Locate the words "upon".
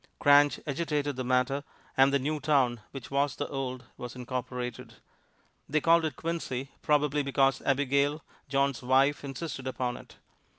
9.67-9.97